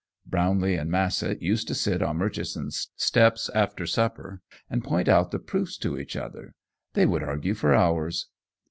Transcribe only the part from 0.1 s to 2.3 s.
Brownlee and Massett used to sit on